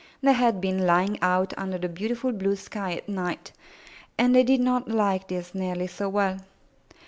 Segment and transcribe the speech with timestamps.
[0.21, 3.51] They had been lying out under the beautiful blue sky at night,
[4.17, 6.39] and they did not like this nearly so well.